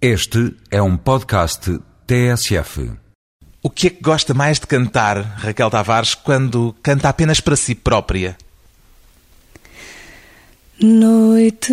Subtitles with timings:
[0.00, 2.90] Este é um podcast TSF.
[3.62, 7.74] O que é que gosta mais de cantar, Raquel Tavares, quando canta apenas para si
[7.74, 8.36] própria?
[10.78, 11.72] Noite,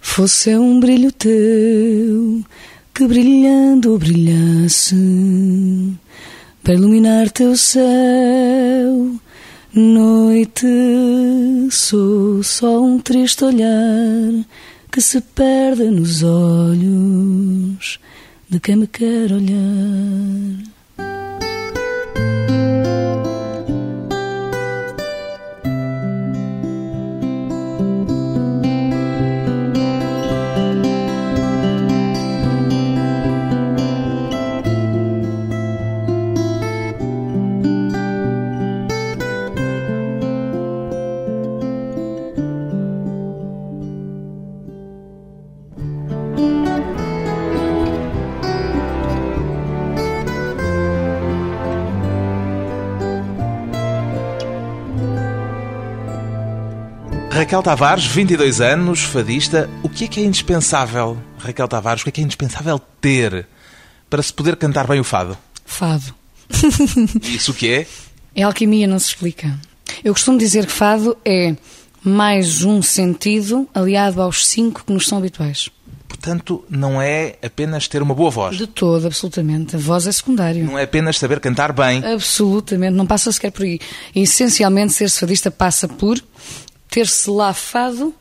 [0.00, 2.42] fosse um brilho teu
[2.94, 4.96] que brilhando brilhasse
[6.62, 9.16] para iluminar teu céu.
[9.74, 10.66] Noite,
[11.70, 14.46] sou só um triste olhar
[14.94, 17.98] que se perde nos olhos
[18.48, 20.73] de quem me quer olhar.
[57.44, 59.68] Raquel Tavares, 22 anos, fadista.
[59.82, 63.46] O que é que é indispensável, Raquel Tavares, o que é que é indispensável ter
[64.08, 65.36] para se poder cantar bem o fado?
[65.66, 66.14] Fado.
[67.22, 67.86] E Isso o que é?
[68.34, 69.60] É alquimia, não se explica.
[70.02, 71.54] Eu costumo dizer que fado é
[72.02, 75.68] mais um sentido aliado aos cinco que nos são habituais.
[76.08, 78.56] Portanto, não é apenas ter uma boa voz.
[78.56, 79.76] De todo, absolutamente.
[79.76, 80.64] A voz é secundário.
[80.64, 82.02] Não é apenas saber cantar bem.
[82.02, 83.78] Absolutamente, não passa sequer por aí.
[84.16, 86.18] Essencialmente, ser-se fadista passa por
[86.94, 88.14] ter-se lá fado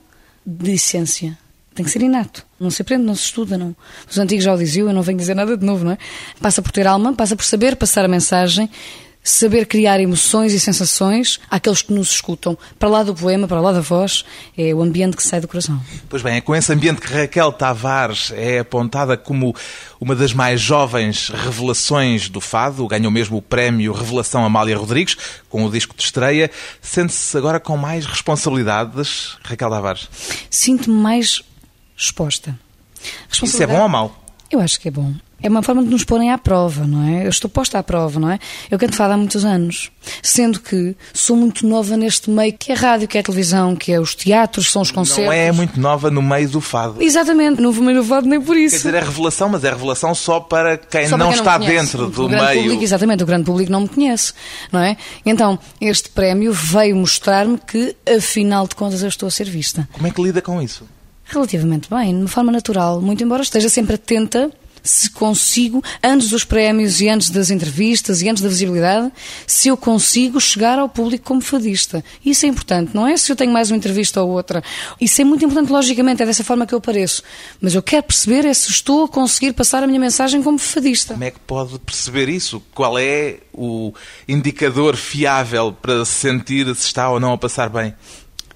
[0.44, 1.38] de essência.
[1.76, 2.44] Tem que ser inato.
[2.60, 3.76] Não se aprende, não se estuda, não.
[4.10, 5.98] Os antigos já o diziam, eu não venho dizer nada de novo, não é?
[6.42, 8.68] Passa por ter alma, passa por saber passar a mensagem,
[9.24, 12.58] saber criar emoções e sensações àqueles que nos escutam.
[12.78, 14.26] Para lá do poema, para lá da voz,
[14.58, 15.82] é o ambiente que sai do coração.
[16.10, 19.56] Pois bem, é com esse ambiente que Raquel Tavares é apontada como
[20.00, 25.16] uma das mais jovens revelações do fado, ganhou mesmo o prémio Revelação Amália Rodrigues,
[25.50, 26.52] com o disco de estreia.
[26.82, 30.10] Sente-se agora com mais responsabilidades, Raquel Tavares?
[30.50, 31.42] Sinto-me mais
[31.96, 32.60] exposta.
[33.32, 34.24] Isso é bom ou mau?
[34.52, 35.14] Eu acho que é bom.
[35.44, 37.26] É uma forma de nos porem à prova, não é?
[37.26, 38.40] Eu estou posta à prova, não é?
[38.72, 42.76] Eu canto fado há muitos anos, sendo que sou muito nova neste meio que é
[42.76, 45.26] a rádio, que é a televisão, que é os teatros, são os concertos.
[45.26, 47.04] Não é muito nova no meio do fado.
[47.04, 48.78] Exatamente, não vou meio do fado nem por isso.
[48.78, 51.58] Quer dizer, é revelação, mas é revelação só para quem Só para não quem está
[51.60, 51.76] conhece.
[51.76, 52.62] dentro O do grande meio.
[52.62, 54.34] Público, exatamente, o grande público não me conhece,
[54.72, 54.96] não é?
[55.26, 59.90] Então, este prémio veio mostrar-me que, afinal de contas, eu estou a ser vista.
[59.92, 60.86] Como é que lida com isso?
[61.26, 64.50] Relativamente bem, de uma forma natural, muito embora esteja sempre atenta
[64.84, 69.12] se consigo, antes dos prémios e antes das entrevistas e antes da visibilidade,
[69.48, 72.04] se eu consigo chegar ao público como fadista.
[72.24, 74.62] Isso é importante, não é se eu tenho mais uma entrevista ou outra.
[75.00, 77.24] Isso é muito importante, logicamente, é dessa forma que eu apareço.
[77.62, 81.14] Mas eu quero perceber é se estou a conseguir passar a minha mensagem como fadista.
[81.14, 82.62] Como é que pode perceber isso?
[82.74, 83.94] Qual é o
[84.28, 87.94] indicador fiável para sentir se está ou não a passar bem?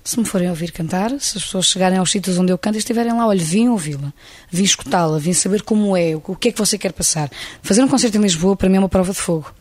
[0.07, 2.78] Se me forem ouvir cantar, se as pessoas chegarem aos sítios onde eu canto e
[2.78, 4.13] estiverem lá, olha, vim ouvi-la,
[4.50, 7.29] vim escutá-la, vim saber como é, o que é que você quer passar.
[7.62, 9.53] Fazer um concerto em Lisboa, para mim, é uma prova de fogo.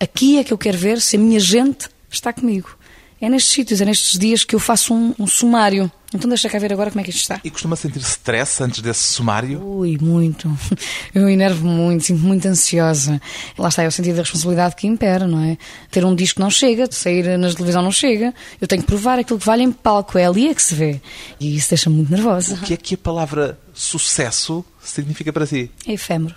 [0.00, 2.78] Aqui é que eu quero ver se a minha gente está comigo.
[3.20, 5.90] É nestes sítios, é nestes dias que eu faço um, um sumário.
[6.12, 7.40] Então deixa cá ver agora como é que isto está.
[7.44, 9.62] E costuma sentir stress antes desse sumário?
[9.62, 10.50] Ui, muito.
[11.14, 13.20] Eu enervo muito, sinto muito ansiosa.
[13.56, 15.56] Lá está, é o sentido da responsabilidade que impera, não é?
[15.90, 18.34] Ter um disco não chega, sair na televisão não chega.
[18.60, 21.00] Eu tenho que provar aquilo que vale em palco, é ali é que se vê.
[21.38, 22.54] E isso deixa-me muito nervosa.
[22.54, 25.70] O que é que a palavra sucesso significa para si?
[25.86, 26.34] É efêmero.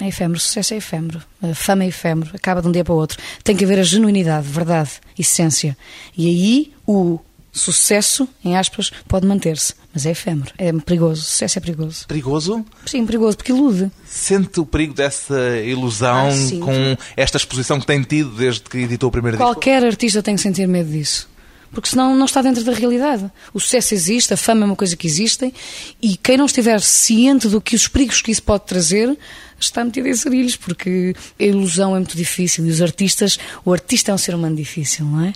[0.00, 2.96] É efêmero, sucesso é efêmero, a fama é efêmero, acaba de um dia para o
[2.96, 3.18] outro.
[3.42, 5.76] Tem que haver a genuinidade, verdade, essência.
[6.16, 7.18] E aí o
[7.52, 9.74] sucesso, em aspas, pode manter-se.
[9.92, 12.06] Mas é efêmero, é perigoso, o sucesso é perigoso.
[12.06, 12.64] Perigoso?
[12.86, 13.90] Sim, perigoso, porque ilude.
[14.06, 19.08] Sente o perigo dessa ilusão Ah, com esta exposição que tem tido desde que editou
[19.08, 19.52] o primeiro disco?
[19.52, 21.28] Qualquer artista tem que sentir medo disso.
[21.70, 23.30] Porque senão não está dentro da realidade.
[23.52, 25.52] O sucesso existe, a fama é uma coisa que existe,
[26.00, 29.18] e quem não estiver ciente do que os perigos que isso pode trazer,
[29.58, 32.66] está metido em sarilhos, porque a ilusão é muito difícil.
[32.66, 35.32] E os artistas, o artista é um ser humano difícil, não é?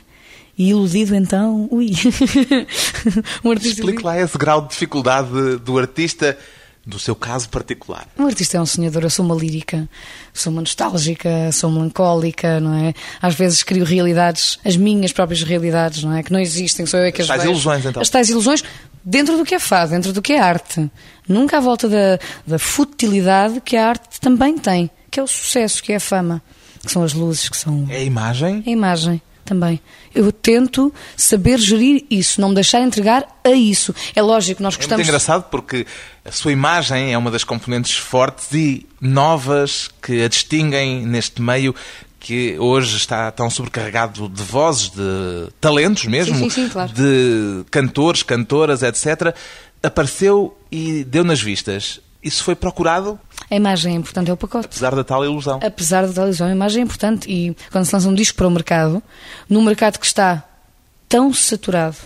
[0.56, 1.92] E iludido então, ui.
[3.42, 6.36] um artista Explique lá esse grau de dificuldade do artista,
[6.84, 8.06] do seu caso particular.
[8.18, 9.88] Um artista é um sonhador, eu sou uma lírica,
[10.32, 12.92] sou uma nostálgica, sou melancólica, não é?
[13.20, 16.22] Às vezes crio realidades, as minhas próprias realidades, não é?
[16.22, 17.52] Que não existem, sou eu que As as tais vejo.
[17.52, 18.02] ilusões, então.
[18.02, 18.62] As tais ilusões
[19.04, 20.90] dentro do que é fado, dentro do que é arte.
[21.28, 25.82] Nunca à volta da, da futilidade que a arte também tem, que é o sucesso,
[25.82, 26.42] que é a fama,
[26.84, 28.62] que são as luzes, que são É a imagem?
[28.66, 29.20] a imagem.
[29.44, 29.80] também.
[30.14, 33.92] Eu tento saber gerir isso, não me deixar entregar a isso.
[34.14, 34.98] É lógico, nós É gostamos.
[34.98, 35.84] muito engraçado porque
[36.24, 41.74] a sua imagem é uma das componentes fortes e novas que a distinguem neste meio
[42.22, 46.92] que hoje está tão sobrecarregado de vozes, de talentos mesmo, Sim, sim, sim, claro.
[46.92, 49.34] de cantores, cantoras, etc.
[49.82, 52.00] Apareceu e deu nas vistas.
[52.22, 53.18] Isso foi procurado,
[53.50, 54.66] A imagem é importante, é o pacote.
[54.66, 55.58] apesar da tal ilusão.
[55.60, 57.28] Apesar da televisão, a imagem é importante.
[57.28, 59.02] E quando se lança um disco para o mercado,
[59.48, 60.44] num mercado que está
[61.08, 61.96] tão saturado,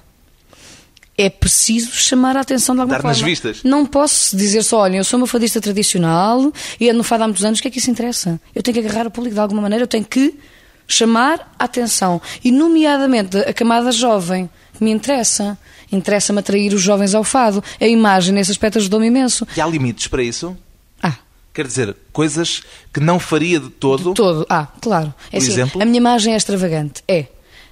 [1.19, 3.17] é preciso chamar a atenção de alguma Dar forma.
[3.17, 3.61] nas vistas.
[3.65, 7.27] Não posso dizer só, olhem, eu sou uma fadista tradicional e ando no fado há
[7.27, 8.41] muitos anos, o que é que isso interessa?
[8.55, 10.39] Eu tenho que agarrar o público de alguma maneira, eu tenho que
[10.87, 12.21] chamar a atenção.
[12.45, 15.59] E, nomeadamente, a camada jovem, que me interessa.
[15.91, 17.63] Interessa-me atrair os jovens ao fado.
[17.81, 19.47] A imagem, nesse aspecto, ajudou-me imenso.
[19.57, 20.57] E há limites para isso?
[21.03, 21.15] Ah,
[21.55, 22.63] Quer dizer, coisas
[22.93, 24.13] que não faria de todo.
[24.13, 24.45] Todo.
[24.51, 25.15] Ah, claro.
[25.29, 25.81] É Por assim, exemplo?
[25.81, 27.03] A minha imagem é extravagante.
[27.09, 27.27] É.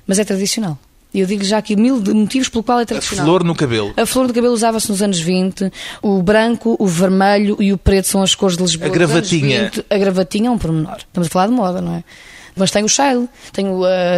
[0.07, 0.79] Mas é tradicional.
[1.15, 3.25] E eu digo já aqui mil motivos pelo qual é A tradicional.
[3.25, 3.95] flor no cabelo.
[3.97, 5.71] A flor de cabelo usava-se nos anos 20,
[6.03, 8.89] o branco, o vermelho e o preto são as cores de Lisboa.
[8.91, 9.71] A gravatinha.
[9.73, 9.85] 20.
[9.89, 10.97] a gravatinha é um pormenor.
[10.99, 12.05] Estamos a falar de moda, não é?
[12.57, 13.67] Mas tem o shile, tem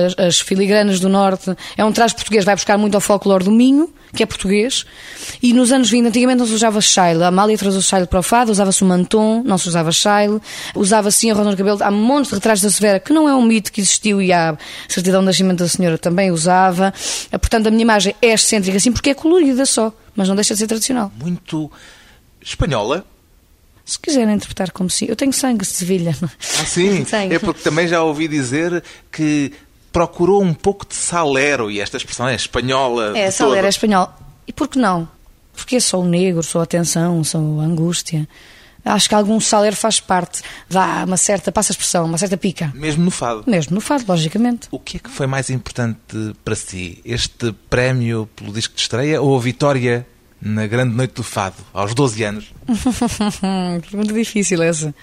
[0.06, 1.54] as, as filigranas do norte.
[1.76, 4.84] É um traje português, vai buscar muito ao folclore do Minho, que é português.
[5.42, 7.22] E nos anos 20, antigamente não se usava shile.
[7.22, 10.40] A Amália trouxe o shile para o fado, usava-se o manton, não se usava shile.
[10.74, 11.78] Usava-se sim a roda no cabelo.
[11.82, 14.56] Há montes de retratos da Severa, que não é um mito que existiu e há
[14.88, 16.92] certidão de nascimento da senhora também usava.
[17.30, 20.60] Portanto, a minha imagem é excêntrica assim porque é colorida só, mas não deixa de
[20.60, 21.10] ser tradicional.
[21.18, 21.70] Muito
[22.40, 23.04] espanhola.
[23.86, 26.16] Se quiserem interpretar como sim, eu tenho sangue de Sevilha.
[26.20, 27.04] Ah, sim.
[27.08, 27.32] Tenho.
[27.32, 29.52] É porque também já ouvi dizer que
[29.92, 33.16] procurou um pouco de salero, e esta expressão é espanhola.
[33.16, 34.12] É, de Salera é espanhol.
[34.44, 35.08] E por que não?
[35.54, 38.28] Porque é só o negro, só a tensão, só a angústia.
[38.84, 42.72] Acho que algum salero faz parte, dá uma certa, passa a expressão, uma certa pica.
[42.74, 43.44] Mesmo no fado.
[43.46, 44.68] Mesmo no fado, logicamente.
[44.70, 45.98] O que é que foi mais importante
[46.44, 47.00] para si?
[47.04, 50.06] Este prémio pelo disco de estreia ou a vitória
[50.40, 52.52] na grande noite do fado, aos 12 anos?
[53.90, 54.94] Pergunta difícil essa.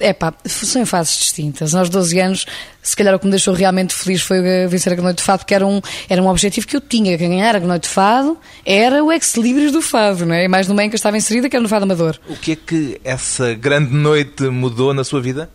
[0.00, 1.74] É pá, são em fases distintas.
[1.74, 2.46] Aos 12 anos,
[2.82, 5.40] se calhar o que me deixou realmente feliz foi eh, vencer a Noite de Fado,
[5.40, 8.38] porque era um, era um objetivo que eu tinha, que ganhar a Noite de Fado
[8.64, 10.44] era o ex-libris do Fado, não é?
[10.44, 12.18] E mais no meio que eu estava inserida, que era no Fado Amador.
[12.28, 15.50] O que é que essa grande noite mudou na sua vida?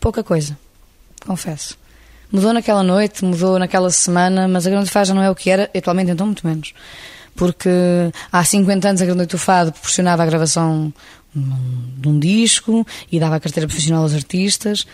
[0.00, 0.58] Pouca coisa,
[1.24, 1.78] confesso.
[2.30, 5.50] Mudou naquela noite, mudou naquela semana, mas a Grande Fado já não é o que
[5.50, 6.72] era, atualmente então muito menos.
[7.34, 7.70] Porque
[8.32, 10.92] há 50 anos a Grande Noite do Fado proporcionava a gravação
[11.34, 14.86] de um disco e dava a carteira profissional aos artistas.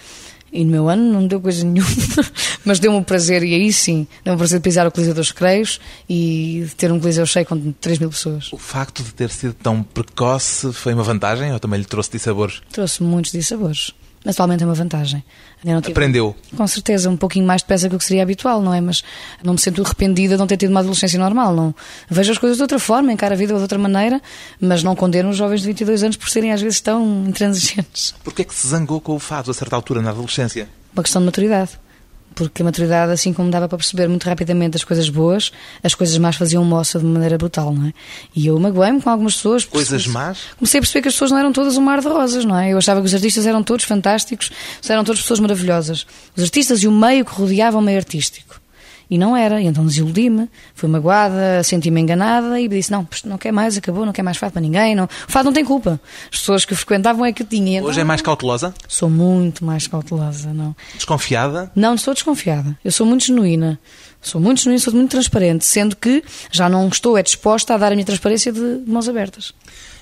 [0.53, 1.89] E no meu ano não deu coisa nenhuma,
[2.63, 5.31] mas deu-me o prazer, e aí sim, deu-me o prazer de pisar o Coliseu dos
[5.31, 8.53] Recreios e de ter um Coliseu cheio com 3 mil pessoas.
[8.53, 12.61] O facto de ter sido tão precoce foi uma vantagem ou também lhe trouxe dissabores?
[12.71, 13.93] Trouxe muitos dissabores.
[14.25, 15.25] Atualmente é uma vantagem.
[15.65, 16.37] Ainda não tive- Aprendeu.
[16.57, 18.81] Com certeza, um pouquinho mais depressa do que seria habitual, não é?
[18.81, 19.03] Mas
[19.43, 21.75] não me sinto arrependida de não ter tido uma adolescência normal, não.
[22.09, 24.23] Vejo as coisas de outra forma, encaro a vida de outra maneira,
[24.61, 28.15] mas não condeno os jovens de 22 anos por serem às vezes tão intransigentes.
[28.23, 30.69] Porquê é que se zangou com o fado a certa altura na adolescência?
[30.95, 31.73] Uma questão de maturidade.
[32.35, 35.53] Porque a maturidade, assim como dava para perceber muito rapidamente as coisas boas,
[35.83, 37.93] as coisas más faziam moça de maneira brutal, não é?
[38.35, 39.65] E eu magoei-me com algumas pessoas.
[39.65, 40.39] Coisas más?
[40.59, 42.73] Comecei a perceber que as pessoas não eram todas um mar de rosas, não é?
[42.73, 44.51] Eu achava que os artistas eram todos fantásticos,
[44.89, 46.07] eram todas pessoas maravilhosas.
[46.37, 48.61] Os artistas e o meio que rodeavam o meio artístico.
[49.13, 53.53] E não era, e então desiludi-me, fui magoada, senti-me enganada e disse: não, não quer
[53.53, 54.95] mais, acabou, não quer mais fado para ninguém.
[54.95, 55.05] Não.
[55.05, 56.01] O fado não tem culpa.
[56.33, 57.43] As pessoas que o frequentavam é que.
[57.43, 58.73] Então, Hoje é mais cautelosa?
[58.89, 60.75] Sou muito mais cautelosa, não.
[60.95, 61.71] Desconfiada?
[61.77, 62.75] Não, estou desconfiada.
[62.83, 63.79] Eu sou muito genuína.
[64.23, 67.93] Sou muito genuína, sou muito transparente, sendo que já não estou é disposta a dar
[67.93, 69.53] a minha transparência de de mãos abertas.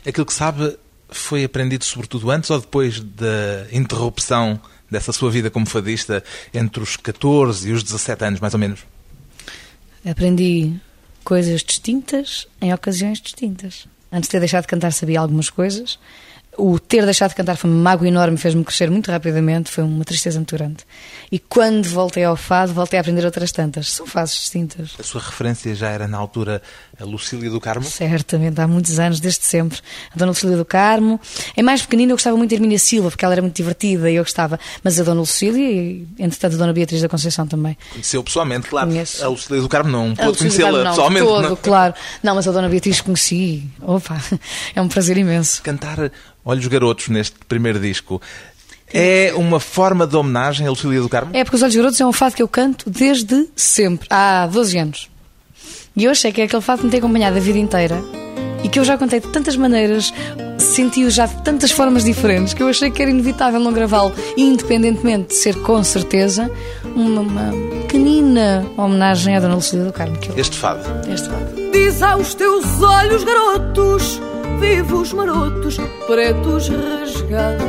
[0.06, 0.76] Aquilo que sabe
[1.08, 6.22] foi aprendido sobretudo antes ou depois da interrupção dessa sua vida como fadista
[6.54, 8.80] entre os 14 e os 17 anos, mais ou menos?
[10.04, 10.80] Aprendi
[11.22, 13.86] coisas distintas em ocasiões distintas.
[14.12, 15.98] Antes de ter deixado de cantar, sabia algumas coisas.
[16.58, 20.04] O ter deixado de cantar foi uma mágoa enorme, fez-me crescer muito rapidamente, foi uma
[20.04, 20.78] tristeza muito grande.
[21.30, 23.90] E quando voltei ao fado, voltei a aprender outras tantas.
[23.92, 24.94] São fases distintas.
[24.98, 26.60] A sua referência já era na altura
[27.00, 27.86] a Lucília do Carmo?
[27.86, 29.78] Certamente, há muitos anos, desde sempre.
[30.14, 31.18] A Dona Lucília do Carmo.
[31.56, 34.16] Em mais pequenina eu gostava muito de Hermínia Silva, porque ela era muito divertida e
[34.16, 34.60] eu gostava.
[34.84, 37.76] Mas a Dona Lucília e, entretanto, a Dona Beatriz da Conceição também.
[37.90, 38.88] Conheceu pessoalmente, claro.
[38.88, 39.24] Conheço.
[39.24, 41.26] A Lucília do Carmo não pôde conhecê-la pessoalmente.
[41.26, 41.56] Todo, não?
[41.56, 41.94] claro.
[42.22, 43.64] Não, mas a Dona Beatriz conheci.
[43.80, 44.22] Opa,
[44.76, 45.62] é um prazer imenso.
[45.62, 46.12] Cantar
[46.44, 48.20] Olhos Garotos neste primeiro disco
[48.92, 51.30] é uma forma de homenagem a Lucília do Carmo?
[51.34, 54.78] É porque Os Olhos Garotos é um fado que eu canto desde sempre, há 12
[54.78, 55.10] anos.
[55.96, 58.02] E eu achei que é aquele fado que me tem acompanhado a vida inteira
[58.62, 60.12] e que eu já contei de tantas maneiras,
[60.58, 65.28] senti-o já de tantas formas diferentes, que eu achei que era inevitável não gravá-lo, independentemente
[65.28, 66.50] de ser com certeza
[66.94, 70.16] uma, uma pequenina homenagem à Dona Lucília do Carmo.
[70.18, 70.82] Que eu, Este fado.
[71.12, 71.70] este fado.
[71.72, 74.20] Diz aos teus olhos garotos,
[74.60, 77.64] vivos marotos, pretos rasgados,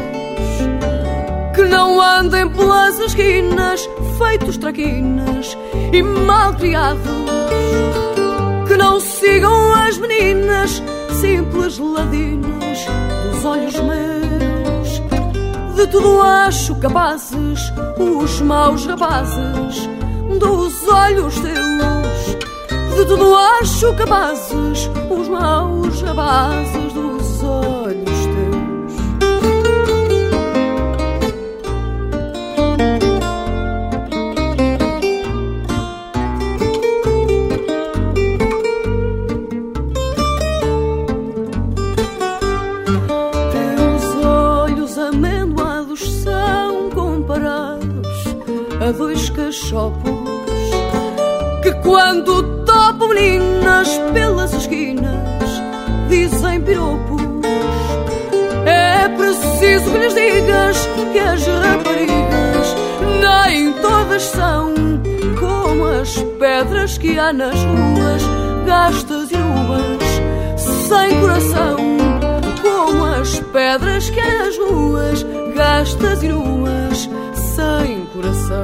[1.55, 3.87] que não andem pelas esquinas,
[4.17, 5.57] feitos traquinas
[5.93, 7.01] e malcriados,
[8.10, 8.10] que
[8.91, 10.83] não sigam as meninas,
[11.21, 12.79] simples ladinas
[13.31, 15.01] dos olhos meus.
[15.77, 19.87] De tudo acho capazes os maus rapazes
[20.37, 22.97] dos olhos teus.
[22.97, 27.10] De tudo acho capazes os maus rapazes dos
[48.93, 50.01] dois cachopos
[51.63, 55.49] que quando topam meninas pelas esquinas
[56.09, 57.21] dizem piropos.
[58.65, 62.75] É preciso que lhes digas que as raparigas
[63.21, 64.73] nem todas são
[65.39, 68.23] como as pedras que há nas ruas,
[68.65, 70.03] gastas e nuas,
[70.57, 71.77] sem coração,
[72.61, 76.90] como as pedras que há nas ruas, gastas e sem
[78.21, 78.63] coração.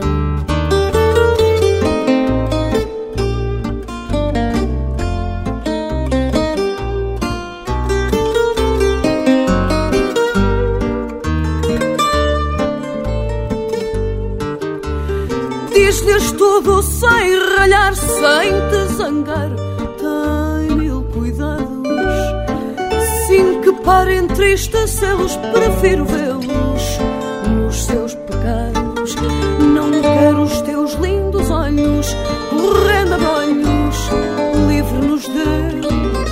[15.73, 17.07] Diz-lhes tudo sem
[17.55, 19.49] ralhar, sem te zangar.
[19.97, 21.67] Tem mil cuidados.
[23.27, 26.66] Sim que para entristecê-los, prefiro vê-los
[35.27, 36.29] Deus,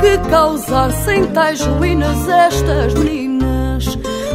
[0.00, 3.84] que causassem tais ruínas estas meninas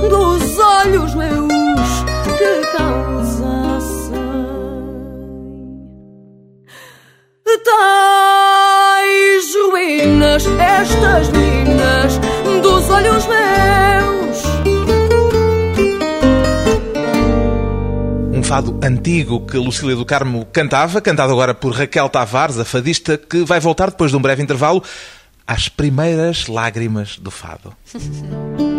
[0.10, 2.06] dos olhos meus
[2.38, 4.26] que causassem
[7.64, 12.20] tais ruínas estas meninas
[12.62, 13.75] dos olhos meus.
[18.46, 23.44] Fado antigo que Lucília do Carmo cantava, cantado agora por Raquel Tavares, a fadista, que
[23.44, 24.84] vai voltar depois de um breve intervalo
[25.48, 27.76] às primeiras lágrimas do fado.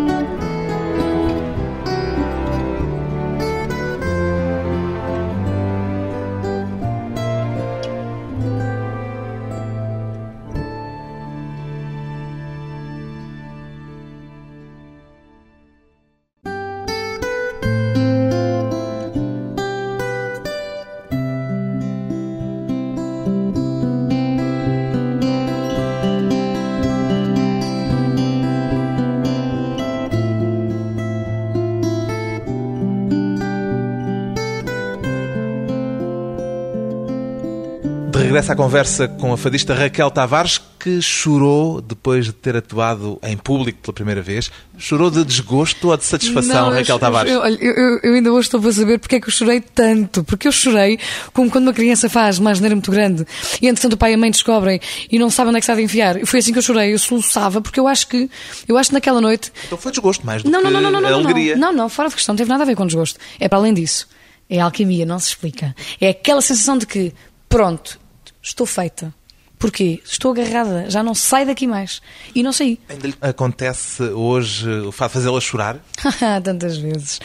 [38.17, 43.19] De regresso à conversa com a fadista Raquel Tavares, que chorou depois de ter atuado
[43.23, 44.49] em público pela primeira vez.
[44.77, 47.31] Chorou de desgosto ou de satisfação, Não, Raquel Tavares?
[47.31, 49.61] Eu, olha, eu, eu- eu ainda hoje estou para saber porque é que eu chorei
[49.61, 50.23] tanto.
[50.23, 50.97] Porque eu chorei
[51.33, 53.25] como quando uma criança faz uma asneira muito grande
[53.61, 54.79] e entretanto o pai e a mãe descobrem
[55.11, 56.19] e não sabem onde é que se há de enfiar.
[56.25, 56.93] Foi assim que eu chorei.
[56.93, 58.29] Eu soluçava porque eu acho que,
[58.67, 59.51] eu acho que naquela noite.
[59.65, 61.55] Então foi desgosto mais do Não, que não, não, não, não, não, alegria.
[61.55, 63.19] não, não, fora de questão, não teve nada a ver com desgosto.
[63.39, 64.07] É para além disso.
[64.49, 65.75] É alquimia, não se explica.
[65.99, 67.13] É aquela sensação de que,
[67.49, 67.99] pronto,
[68.47, 69.13] estou feita.
[69.59, 69.99] Porquê?
[70.05, 71.99] Estou agarrada, já não saio daqui mais.
[72.35, 72.79] E não saí.
[72.87, 75.77] Ainda lhe acontece hoje fazê-la chorar?
[76.43, 77.19] Tantas vezes.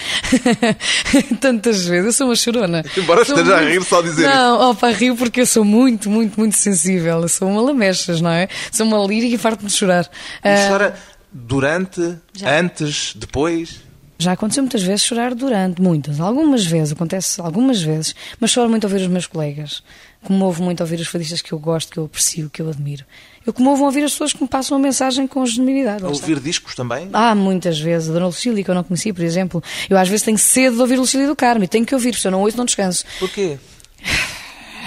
[1.41, 2.07] Tantas vezes.
[2.07, 2.83] Eu sou uma chorona.
[2.97, 5.63] Embora Sou esteja a muito- rir só a dizer Não, opa, rio porque eu sou
[5.63, 7.21] muito, muito, muito sensível.
[7.21, 8.49] Eu sou uma lamechas, não é?
[8.71, 10.05] Sou uma lírica e farto-me de chorar.
[10.43, 10.95] E Ah, chora
[11.31, 13.81] durante, antes, depois?
[14.19, 18.85] Já aconteceu muitas vezes chorar durante, muitas, algumas vezes, acontece algumas vezes, mas choro muito
[18.85, 19.83] a ouvir os meus colegas.
[20.25, 23.05] Comovo muito ouvir os fadistas que eu gosto, que eu aprecio, que eu admiro.
[23.45, 26.05] Eu comovo ouvir as pessoas que me passam a mensagem com genuinidade.
[26.05, 27.09] A ouvir discos também?
[27.13, 30.25] Há muitas vezes, a Dona Lucília, que eu não conhecia, por exemplo, eu às vezes
[30.25, 32.41] tenho sede de ouvir Lucília do Carmo e tenho que ouvir, porque se eu não
[32.41, 33.05] ouço não descanso.
[33.19, 33.59] Porquê?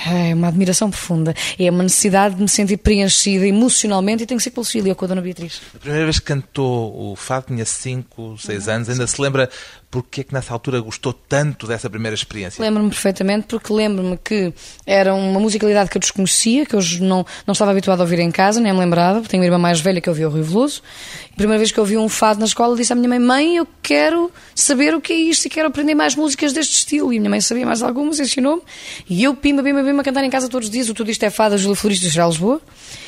[0.08, 1.34] É uma admiração profunda.
[1.58, 4.92] É uma necessidade de me sentir preenchida emocionalmente e tem que ser com a Lucília
[4.92, 5.60] ou com a Dona Beatriz.
[5.74, 8.89] A primeira vez que cantou o fado tinha 5, 6 anos.
[8.89, 9.50] Ainda se lembra
[9.95, 12.61] Porquê é que nessa altura gostou tanto dessa primeira experiência?
[12.61, 14.53] Lembro-me perfeitamente porque lembro-me que
[14.85, 18.29] era uma musicalidade que eu desconhecia, que eu não, não estava habituado a ouvir em
[18.29, 20.83] casa, nem me lembrava, porque tenho uma irmã mais velha que ouvia o Rui Veloso.
[21.31, 23.65] A primeira vez que ouvi um fado na escola, disse à minha mãe: Mãe, eu
[23.81, 27.13] quero saber o que é isto e quero aprender mais músicas deste estilo.
[27.13, 28.63] E a minha mãe sabia mais algumas, ensinou-me.
[29.09, 30.89] E eu, pima, pima, pima, a cantar em casa todos os dias.
[30.89, 32.61] O Tudo Isto é Fado, a Júlia Florista de Lisboa.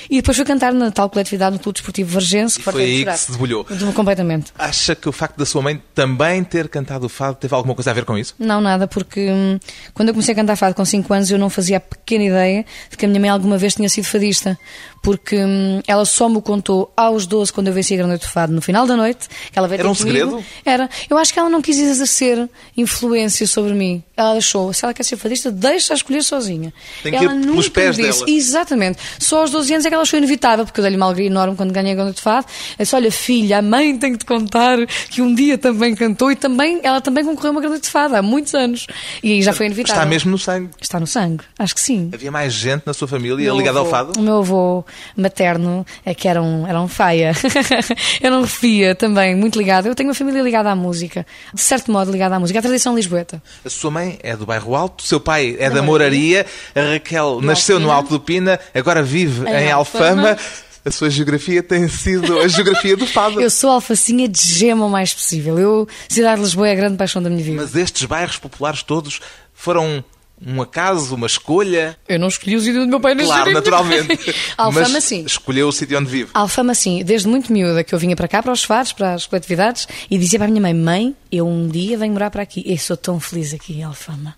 [0.10, 2.60] E depois fui cantar na tal coletividade no Clube Desportivo Vargense.
[2.60, 3.66] E foi aí que se debulhou.
[3.94, 4.52] Completamente.
[4.58, 7.92] Acha que o facto da sua mãe também ter cantado o fado teve alguma coisa
[7.92, 8.34] a ver com isso?
[8.40, 9.60] Não, nada, porque hum,
[9.94, 12.66] quando eu comecei a cantar fado com 5 anos eu não fazia a pequena ideia
[12.90, 14.58] de que a minha mãe alguma vez tinha sido fadista.
[15.04, 18.30] Porque hum, ela só me contou aos 12, quando eu venci a Grande Noite do
[18.30, 19.28] Fado, no final da noite.
[19.52, 20.18] Que ela veio Era um comigo.
[20.18, 20.46] segredo?
[20.66, 20.90] Era.
[21.10, 24.04] Eu acho que ela não quis exercer influência sobre mim.
[24.16, 26.74] Ela deixou, se ela quer ser fadista, deixa-a escolher sozinha.
[27.04, 28.20] Tem que ela ir pelos nunca pés me disse.
[28.26, 28.32] dela.
[28.38, 29.00] Exatamente.
[29.20, 31.56] Só aos 12 anos é que ela achou inevitável, porque eu dei-lhe uma alegria enorme
[31.56, 32.48] quando ganhei a Grande Noite do Fado.
[32.78, 34.78] Eu disse, olha filha, a mãe tem que te contar
[35.10, 37.90] que um dia também cantou e também, ela também concorreu a uma Grande Noite de
[37.92, 38.88] Fado, há muitos anos.
[39.22, 40.02] E aí já foi inevitável.
[40.02, 40.70] Está mesmo no sangue.
[40.82, 42.10] Está no sangue, acho que sim.
[42.14, 44.20] Havia mais gente na sua família ligada ao fado?
[44.20, 44.86] O meu avô
[45.16, 47.34] materno é que era um, era um faia.
[48.22, 49.88] era um refia também, muito ligado.
[49.88, 52.96] Eu tenho uma família ligada à música, de certo modo ligada à música, à tradição
[52.96, 53.42] lisboeta.
[53.66, 57.42] A sua mãe é do bairro Alto, o seu pai é da Moraria, a Raquel
[57.42, 57.88] nasceu no.
[57.92, 59.87] Alto do Pina, agora vive Em em Alfama.
[59.94, 60.38] Alfama.
[60.86, 63.42] A sua geografia tem sido a geografia do fado.
[63.42, 65.60] Eu sou alfacinha de gema o mais possível.
[65.60, 67.62] Eu, cidade de Lisboa é a grande paixão da minha vida.
[67.62, 69.20] Mas estes bairros populares todos
[69.54, 70.02] foram
[70.46, 71.98] um acaso, uma escolha?
[72.08, 73.16] Eu não escolhi o sítio do meu pai.
[73.16, 74.34] Claro, naturalmente.
[74.56, 75.26] Alfama, Mas sim.
[75.26, 76.30] escolheu o sítio onde vive.
[76.34, 77.04] Alfama, sim.
[77.04, 80.18] Desde muito miúda que eu vinha para cá, para os fados, para as coletividades, e
[80.18, 82.64] dizia para a minha mãe: Mãe, eu um dia venho morar para aqui.
[82.66, 84.36] Eu sou tão feliz aqui Alfama.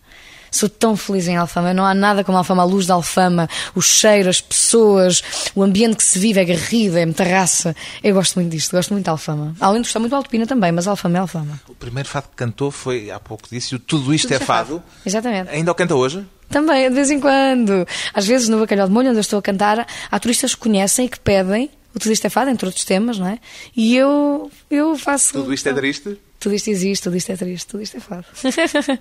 [0.51, 1.73] Sou tão feliz em Alfama.
[1.73, 2.63] Não há nada como Alfama.
[2.63, 5.23] A luz da Alfama, o cheiro, as pessoas,
[5.55, 7.75] o ambiente que se vive é garrido, é muita raça.
[8.03, 8.71] Eu gosto muito disto.
[8.71, 9.55] Gosto muito de Alfama.
[9.59, 11.59] Além de gostar muito de Altopina também, mas Alfama é Alfama.
[11.67, 14.81] O primeiro fado que cantou foi, há pouco disse, o Tudo Isto é Fado.
[15.05, 15.49] Exatamente.
[15.51, 16.25] Ainda o canta hoje?
[16.49, 17.87] Também, de vez em quando.
[18.13, 21.05] Às vezes, no Bacalhau de Molho, onde eu estou a cantar, há turistas que conhecem
[21.05, 23.39] e que pedem o Tudo Isto é Fado, entre outros temas, não é?
[23.75, 25.33] E eu, eu faço...
[25.33, 26.17] Tudo Isto é Triste?
[26.39, 28.25] Tudo isto existe, tudo isto é triste, tudo isto é fado.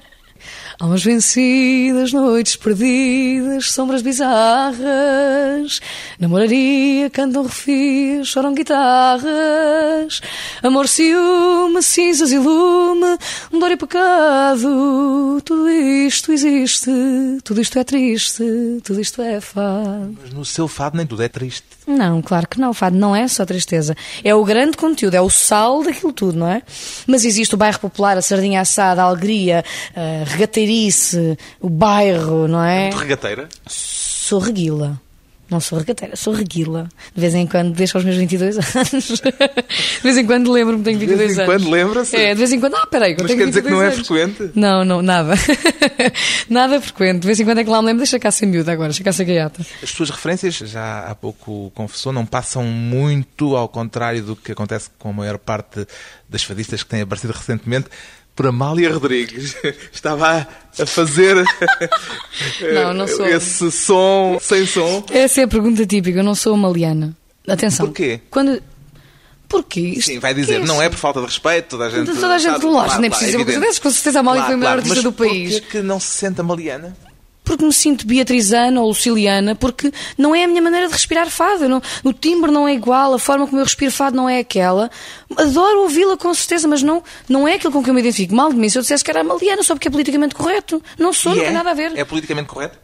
[0.78, 5.80] Almas vencidas, noites perdidas, sombras bizarras.
[6.18, 10.21] Namoraria, cantam refios, choram guitarras.
[10.62, 13.18] Amor, ciúme, cinzas e lume,
[13.50, 15.40] dor e pecado.
[15.44, 16.90] Tudo isto existe,
[17.42, 18.44] tudo isto é triste,
[18.85, 20.16] tudo isto é fado.
[20.22, 21.64] Mas no seu fado nem tudo é triste.
[21.87, 22.70] Não, claro que não.
[22.70, 23.96] O fado não é só tristeza.
[24.22, 26.62] É o grande conteúdo, é o sal daquilo tudo, não é?
[27.07, 29.64] Mas existe o bairro popular, a sardinha assada, a alegria,
[29.96, 32.82] a regateirice, o bairro, não é?
[32.84, 33.48] Muito regateira.
[33.66, 35.00] Sou reguila.
[35.50, 36.90] Não sou regateira, sou reguila.
[37.14, 39.22] De vez em quando, deixo aos meus 22 anos.
[39.22, 41.54] De vez em quando lembro-me que tenho De 22 vez em anos.
[41.64, 42.16] quando lembra-se?
[42.16, 42.74] É, de vez em quando.
[42.76, 44.06] Ah, peraí, Mas tenho quer dizer que não 22 é anos.
[44.36, 44.52] frequente?
[44.54, 45.32] Não, não, nada.
[46.50, 47.20] nada frequente.
[47.20, 49.02] De vez em quando é que lá me lembro, deixa cá ser miúda agora, deixa
[49.02, 49.64] cá ser gaiata.
[49.82, 54.90] As suas referências, já há pouco confessou, não passam muito ao contrário do que acontece
[54.98, 55.86] com a maior parte
[56.28, 57.86] das fadistas que têm aparecido recentemente.
[58.38, 59.57] Por Amália Rodrigues.
[59.92, 60.46] Estava
[60.79, 61.35] a fazer
[62.72, 65.05] Não, não esse som sem som.
[65.11, 67.16] Essa é a pergunta típica, eu não sou uma Maliana.
[67.48, 67.87] Atenção.
[67.87, 68.20] Porquê?
[68.31, 68.62] Quando...
[69.48, 69.81] Porquê?
[69.81, 72.07] Isto- Sim, vai dizer, que não é por falta de respeito, toda a gente.
[72.07, 72.61] Toda a gente sabe.
[72.61, 73.59] Claro, nem claro, precisa evidente.
[73.61, 75.59] dessas, com certeza a Amália foi a maior artista mas do país.
[75.59, 76.96] porquê que não se sente Amaliana?
[77.48, 81.68] Porque me sinto beatrizana ou luciliana, porque não é a minha maneira de respirar fado.
[81.68, 84.90] não- o timbre não é igual, a forma como eu respiro fado não é aquela.
[85.37, 88.34] Adoro ouvi-la com certeza, mas não, não é aquilo com que eu me identifico.
[88.34, 90.82] Mal de mim se eu dissesse que era amaliana só porque é politicamente correto.
[90.98, 91.46] Não sou, E não é?
[91.46, 91.96] tem nada a ver.
[91.96, 92.78] É politicamente correto?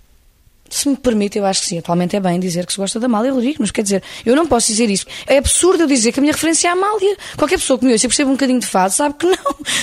[0.70, 1.78] Se me permite, eu acho que sim.
[1.78, 4.46] Atualmente é bem dizer que se gosta da Amália Rodrigues, mas quer dizer, eu não
[4.46, 5.06] posso dizer isso.
[5.26, 7.16] É absurdo eu dizer que a minha referência é a Amália.
[7.36, 9.36] Qualquer pessoa que me ouça e perceba um bocadinho de fado sabe que não,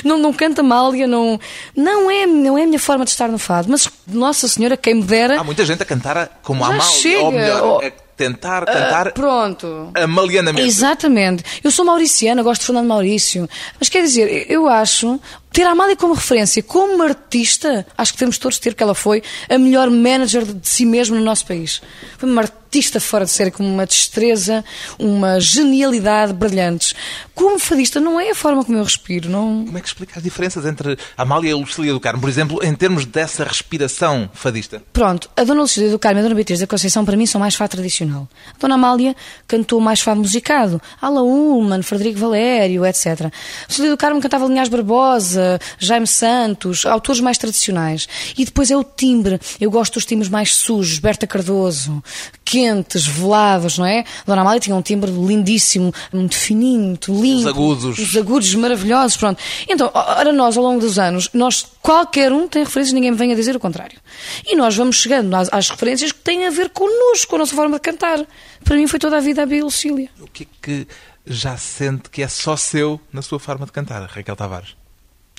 [0.04, 1.39] não, não canta Amália, não,
[1.76, 3.67] não, é, não é a minha forma de estar no fado.
[3.70, 5.39] Mas, Nossa Senhora, quem me dera.
[5.39, 7.22] Há muita gente a cantar como a Amália, chega.
[7.24, 7.86] ou melhor, Oh.
[7.86, 9.91] a tentar cantar Pronto.
[9.96, 10.67] amalianamente.
[10.67, 11.44] Exatamente.
[11.63, 13.50] Eu sou mauriciana, gosto de Fernando Maurício.
[13.80, 15.20] Mas quer dizer, eu acho,
[15.52, 19.22] ter a Amália como referência, como artista, acho que temos todos ter que ela foi
[19.50, 21.82] a melhor manager de si mesma no nosso país.
[22.18, 24.64] Foi uma artista fora de série, com uma destreza,
[24.98, 26.96] uma genialidade brilhantes.
[27.36, 29.66] Como fadista, não é a forma como eu respiro, não...
[29.66, 32.30] Como é que explica as diferenças entre a Amália e a Lucília do Carmo, por
[32.30, 34.82] exemplo, em termos dessa respiração fadista?
[34.94, 37.42] Pronto, a Dona Lucília do Carmo e a Dona Beatriz da Conceição para mim são
[37.42, 38.30] mais fado tradicional.
[38.56, 40.82] A Dona Amália cantou mais fado musicado.
[41.02, 43.06] Ala Ullman, Frederico Valério, etc.
[43.06, 43.32] A
[43.68, 45.41] Lucília do Carmo cantava Linhas Barbosa,
[45.80, 48.08] Jaime Santos, autores mais tradicionais.
[48.38, 49.40] E depois é o timbre.
[49.60, 52.04] Eu gosto dos timbres mais sujos, Berta Cardoso,
[52.44, 54.00] quentes, velados, não é?
[54.00, 57.26] A Dona Amália tinha um timbre lindíssimo, muito fininho, muito limpo.
[57.26, 57.40] limpo.
[57.40, 58.00] Os agudos.
[58.00, 59.42] Os agudos maravilhosos, pronto.
[59.68, 63.36] Então, ora nós, ao longo dos anos, nós, qualquer um tem referências, ninguém me venha
[63.36, 63.98] dizer o contrário.
[64.46, 67.56] E nós vamos chegando às, às referências que têm a ver connosco, com a nossa
[67.56, 68.20] forma de cantar.
[68.64, 70.10] Para mim foi toda a vida a Bia Lucília.
[70.20, 70.88] O que é que
[71.26, 74.81] já sente que é só seu na sua forma de cantar, Raquel Tavares?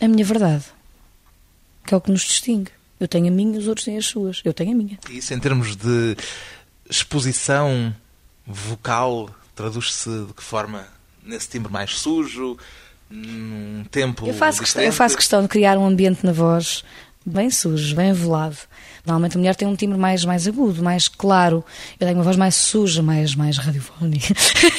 [0.03, 0.65] A minha verdade.
[1.87, 2.71] Que é o que nos distingue.
[2.99, 4.43] Eu tenho a minha, os outros têm as suas.
[4.45, 4.99] Eu tenho a minha.
[5.09, 6.17] E isso em termos de
[6.91, 7.95] exposição
[8.47, 10.87] vocal, traduz-se de que forma?
[11.25, 12.59] Nesse timbre mais sujo,
[13.09, 16.83] num tempo Eu faço, questão, eu faço questão de criar um ambiente na voz
[17.25, 18.57] bem sujo, bem velado.
[19.05, 21.65] Normalmente a mulher tem um timbre mais, mais agudo, mais claro.
[21.99, 24.33] Eu tenho uma voz mais suja, mais, mais radiofónica.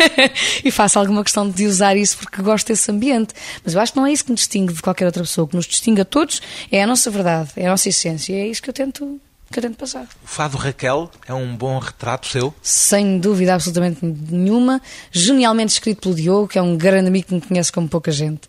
[0.64, 3.34] e faço alguma questão de usar isso porque gosto desse ambiente.
[3.66, 5.44] Mas eu acho que não é isso que me distingue de qualquer outra pessoa.
[5.44, 8.32] O que nos distingue a todos é a nossa verdade, é a nossa essência.
[8.32, 9.20] E é isso que eu tento,
[9.52, 10.08] que eu tento passar.
[10.24, 12.54] O fado Raquel é um bom retrato seu?
[12.62, 14.82] Sem dúvida absolutamente nenhuma.
[15.12, 18.48] Genialmente escrito pelo Diogo, que é um grande amigo que me conhece como pouca gente.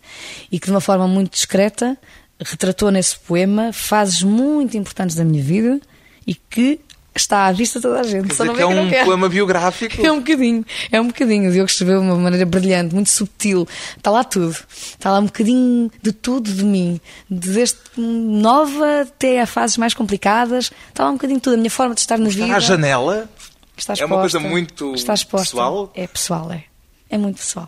[0.49, 1.97] E que de uma forma muito discreta
[2.43, 5.79] retratou nesse poema fases muito importantes da minha vida
[6.27, 6.79] e que
[7.17, 8.27] está à vista de toda a gente.
[8.27, 9.05] Quer Só dizer que é um quer.
[9.05, 10.05] poema biográfico?
[10.05, 11.49] É um bocadinho, é um bocadinho.
[11.49, 13.65] O Diogo escreveu de uma maneira brilhante, muito subtil.
[13.95, 14.53] Está lá tudo.
[14.69, 16.99] Está lá um bocadinho de tudo de mim.
[17.29, 20.71] Desde nova até a fases mais complicadas.
[20.89, 21.53] Está lá um bocadinho de tudo.
[21.53, 22.57] A minha forma de estar na Está vida.
[22.57, 23.29] à janela?
[23.77, 24.49] Está É uma coisa exposta.
[24.49, 25.45] muito Está exposta.
[25.47, 25.91] pessoal?
[25.95, 26.63] É pessoal, é.
[27.09, 27.67] É muito pessoal.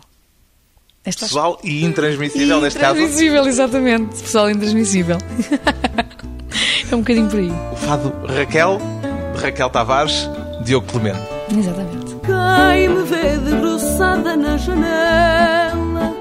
[1.08, 2.98] Está Pessoal e intransmissível, neste caso.
[2.98, 4.22] Intransmissível, exatamente.
[4.22, 5.18] Pessoal intransmissível.
[6.90, 7.50] é um bocadinho por aí.
[7.72, 8.78] O fado Raquel,
[9.40, 10.28] Raquel Tavares,
[10.64, 11.20] Diogo Clemente.
[11.56, 12.08] Exatamente.
[12.28, 16.14] Quem me vê debruçada na janela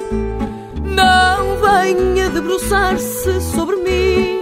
[0.81, 4.41] Não venha debruçar-se sobre mim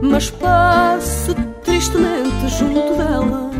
[0.00, 3.50] Mas passe tristemente junto dela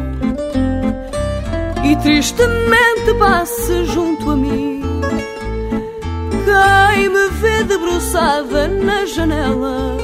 [1.84, 4.65] E tristemente passe junto a mim
[7.96, 9.96] debruçada na janela.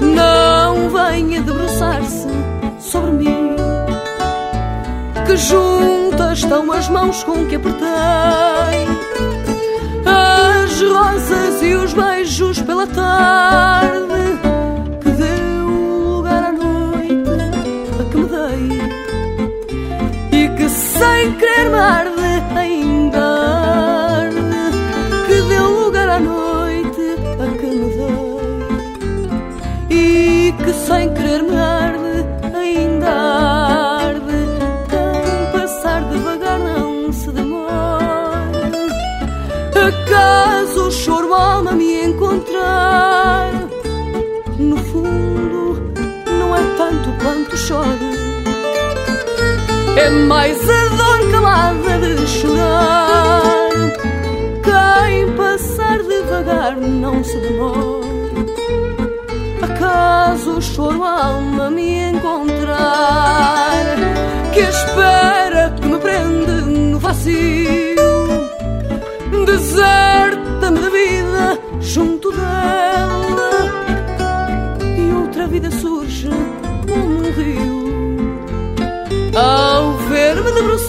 [0.00, 2.28] Não venha debruçar-se
[2.78, 3.56] sobre mim
[5.26, 7.88] que juntas estão as mãos com que apertei
[10.06, 13.57] as rosas e os beijos pela tarde
[50.08, 53.70] é mais a dor calada de chorar.
[54.64, 58.08] Quem passar devagar não se demora
[59.60, 63.84] acaso o choro a alma me encontrar?
[64.54, 66.52] Que a espera que me prende
[66.90, 68.48] no vazio?
[69.44, 71.37] Deserta-me da vida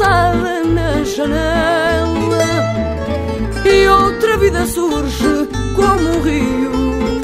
[0.09, 2.39] debruçada na janela
[3.63, 7.21] e outra vida surge como um rio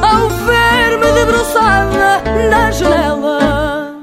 [0.00, 4.00] ao ver-me debruçada na janela.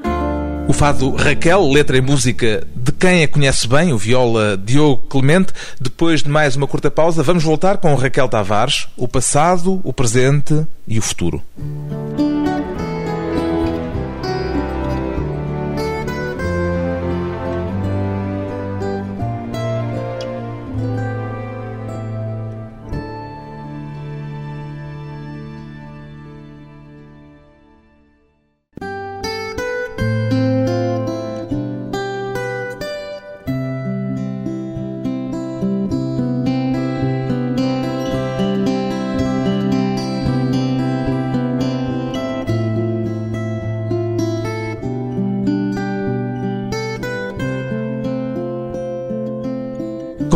[0.68, 5.52] O fado Raquel, letra e música de quem a conhece bem, o viola Diogo Clemente.
[5.80, 10.64] Depois de mais uma curta pausa, vamos voltar com Raquel Tavares, o passado, o presente
[10.86, 11.42] e o futuro.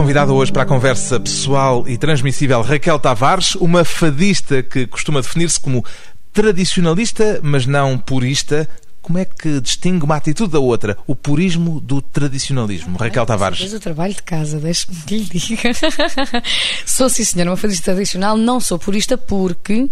[0.03, 5.61] Convidada hoje para a conversa pessoal e transmissível Raquel Tavares, uma fadista que costuma definir-se
[5.61, 5.85] como
[6.33, 8.69] tradicionalista, mas não purista.
[9.01, 10.99] Como é que distingue uma atitude da outra?
[11.07, 12.99] O purismo do tradicionalismo.
[12.99, 13.61] Raquel Tavares.
[13.61, 15.71] Fez o trabalho de casa, deixe-me que lhe diga.
[16.85, 19.89] sou, sim, senhora, uma fadista tradicional, não sou purista porque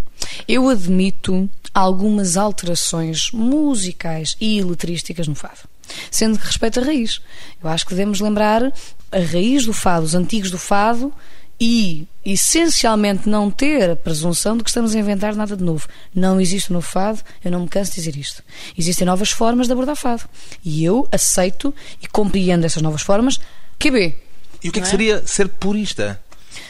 [0.49, 5.69] eu admito algumas alterações musicais e letrísticas no fado.
[6.11, 7.21] Sendo que respeito a raiz.
[7.63, 8.73] Eu acho que devemos lembrar
[9.13, 11.13] a raiz do fado, os antigos do fado
[11.61, 15.87] e, essencialmente, não ter a presunção de que estamos a inventar nada de novo.
[16.15, 18.43] Não existe novo fado, eu não me canso de dizer isto.
[18.79, 20.23] Existem novas formas de abordar fado.
[20.65, 23.39] E eu aceito e compreendo essas novas formas.
[23.79, 24.15] QB.
[24.63, 24.91] E o que é que é?
[24.91, 26.21] seria ser purista?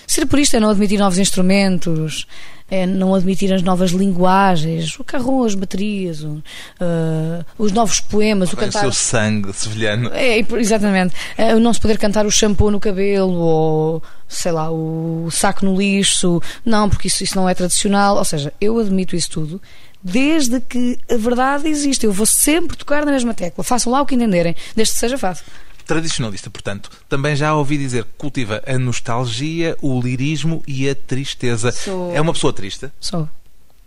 [0.07, 2.27] Ser purista é não admitir novos instrumentos,
[2.71, 6.43] é não admitir as novas linguagens, o carrom, as baterias, o,
[6.81, 8.81] ah, os novos poemas, o Bem, o cantar.
[8.81, 10.11] seu sangue sevilhano.
[10.13, 11.15] É, exatamente.
[11.37, 15.65] É, o não se poder cantar o shampoo no cabelo ou, sei lá, o saco
[15.65, 16.41] no lixo.
[16.65, 18.17] Não, porque isso, isso não é tradicional.
[18.17, 19.61] Ou seja, eu admito isso tudo.
[20.03, 23.63] Desde que a verdade existe, eu vou sempre tocar na mesma tecla.
[23.63, 25.45] Façam lá o que entenderem, desde que seja fácil.
[25.95, 31.73] Tradicionalista, portanto, também já ouvi dizer que cultiva a nostalgia, o lirismo e a tristeza.
[31.73, 32.89] Sou- É uma pessoa triste?
[33.01, 33.29] Só.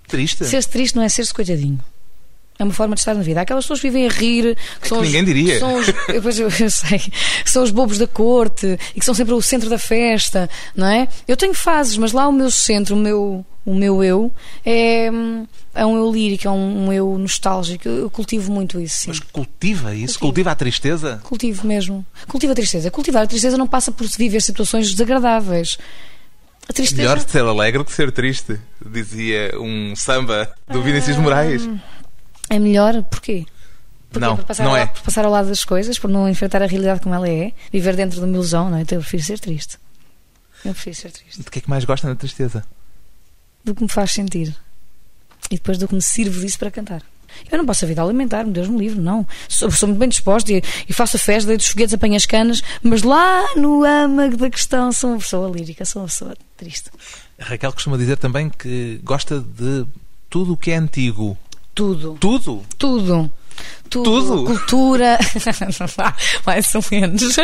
[0.06, 0.44] Triste?
[0.44, 1.80] Ser-se triste não é ser-se coitadinho.
[2.60, 3.40] É uma forma de estar na vida.
[3.40, 5.54] Há Aquelas pessoas que vivem a rir, que são os- ninguém diria.
[5.54, 5.88] que São os,
[6.40, 9.70] eu, eu sei, que são os bobos da corte e que são sempre o centro
[9.70, 11.08] da festa, não é?
[11.26, 14.32] Eu tenho fases, mas lá o meu centro, o meu, o meu eu,
[14.66, 15.08] é,
[15.74, 17.88] é um eu lírico, é um, um eu nostálgico.
[17.88, 19.08] Eu cultivo muito isso, sim.
[19.10, 20.20] Mas cultiva isso?
[20.20, 20.20] Cultivo.
[20.20, 21.22] Cultiva a tristeza?
[21.24, 22.06] Cultivo mesmo.
[22.28, 22.92] Cultivo a tristeza.
[22.92, 25.78] Cultivar a tristeza não passa por viver situações desagradáveis.
[26.68, 27.02] A tristeza.
[27.02, 31.68] Melhor ser alegre que ser triste, dizia um samba do Vinícius Moraes.
[32.50, 33.46] É melhor, porquê?
[34.10, 34.28] Porquê?
[34.28, 34.86] Não, por passar não ao, é.
[34.86, 37.96] Por passar ao lado das coisas, por não enfrentar a realidade como ela é, viver
[37.96, 38.82] dentro de uma ilusão, não é?
[38.82, 39.78] Então eu prefiro ser triste.
[40.64, 41.42] Eu prefiro ser triste.
[41.42, 42.64] De que é que mais gosta na tristeza?
[43.64, 44.56] Do que me faz sentir.
[45.50, 47.02] E depois do que me sirvo disso para cantar.
[47.52, 49.28] Eu não posso a vida alimentar-me, Deus me livre, não.
[49.48, 52.62] Sou, sou muito bem disposta e, e faço a festa, dos foguetes, apanho as canas,
[52.82, 56.90] mas lá no âmago da questão sou uma pessoa lírica, sou uma pessoa triste.
[57.40, 59.86] A Raquel costuma dizer também que gosta de
[60.30, 61.38] tudo o que é antigo.
[61.74, 62.18] Tudo.
[62.20, 62.64] Tudo?
[62.78, 63.32] Tudo.
[63.90, 64.04] Tudo.
[64.04, 64.46] Tudo?
[64.46, 65.20] Cultura.
[66.46, 67.36] Mais ou menos.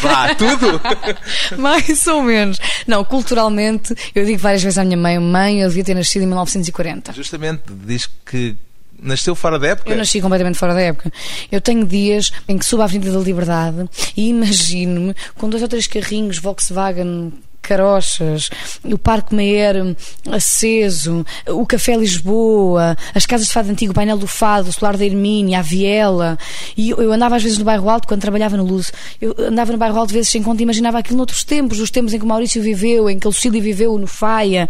[0.00, 0.80] Vá, tudo!
[1.58, 2.58] Mais ou menos.
[2.86, 6.26] Não, culturalmente, eu digo várias vezes à minha mãe: mãe, eu devia ter nascido em
[6.26, 7.12] 1940.
[7.12, 8.56] Justamente diz que
[9.00, 9.90] nasceu fora da época.
[9.90, 11.12] Eu nasci completamente fora da época.
[11.50, 15.68] Eu tenho dias em que subo à Avenida da Liberdade e imagino-me com dois ou
[15.68, 17.32] três carrinhos Volkswagen
[17.66, 18.50] carochas,
[18.84, 19.96] o Parque Meyer
[20.30, 24.96] aceso, o Café Lisboa, as casas de fado antigo, o painel do fado, o solar
[24.96, 26.38] da Hermínia, a Viela.
[26.76, 29.78] E eu, andava às vezes no bairro Alto, quando trabalhava no Luz, eu andava no
[29.78, 32.28] bairro Alto vezes sem conta e imaginava aquilo noutros tempos, os tempos em que o
[32.28, 34.68] Maurício viveu, em que a Lucília viveu no Faia.